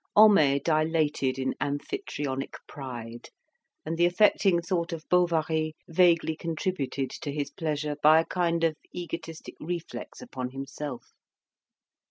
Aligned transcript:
Homais 0.15 0.57
dilated 0.59 1.37
in 1.37 1.53
Amphytrionic 1.61 2.55
pride, 2.67 3.29
and 3.85 3.99
the 3.99 4.07
affecting 4.07 4.59
thought 4.59 4.91
of 4.91 5.07
Bovary 5.09 5.75
vaguely 5.87 6.35
contributed 6.35 7.11
to 7.11 7.31
his 7.31 7.51
pleasure 7.51 7.95
by 8.01 8.19
a 8.19 8.25
kind 8.25 8.63
of 8.63 8.75
egotistic 8.95 9.53
reflex 9.59 10.19
upon 10.19 10.49
himself. 10.49 11.13